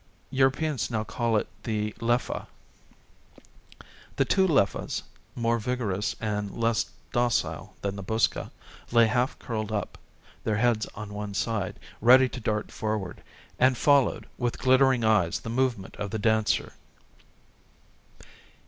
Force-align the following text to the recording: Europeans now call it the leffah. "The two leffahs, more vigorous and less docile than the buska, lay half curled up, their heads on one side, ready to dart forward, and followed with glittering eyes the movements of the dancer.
Europeans 0.31 0.89
now 0.89 1.03
call 1.03 1.37
it 1.37 1.47
the 1.61 1.93
leffah. 1.99 2.47
"The 4.15 4.25
two 4.25 4.47
leffahs, 4.47 5.03
more 5.35 5.59
vigorous 5.59 6.15
and 6.19 6.49
less 6.57 6.87
docile 7.11 7.75
than 7.83 7.95
the 7.97 8.03
buska, 8.03 8.49
lay 8.91 9.05
half 9.05 9.37
curled 9.37 9.71
up, 9.71 9.99
their 10.43 10.57
heads 10.57 10.87
on 10.95 11.13
one 11.13 11.35
side, 11.35 11.79
ready 12.01 12.27
to 12.29 12.39
dart 12.39 12.71
forward, 12.71 13.21
and 13.59 13.77
followed 13.77 14.25
with 14.39 14.57
glittering 14.57 15.03
eyes 15.03 15.41
the 15.41 15.51
movements 15.51 15.99
of 15.99 16.09
the 16.09 16.17
dancer. 16.17 16.73